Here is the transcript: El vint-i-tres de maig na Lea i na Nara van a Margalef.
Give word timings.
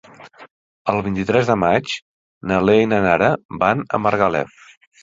El 0.93 1.01
vint-i-tres 1.09 1.51
de 1.51 1.57
maig 1.65 1.93
na 2.53 2.59
Lea 2.71 2.87
i 2.87 2.91
na 2.95 3.03
Nara 3.09 3.31
van 3.67 3.89
a 3.99 4.03
Margalef. 4.09 4.61